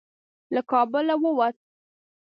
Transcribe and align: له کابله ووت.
له 0.53 0.61
کابله 0.71 1.15
ووت. 1.21 1.55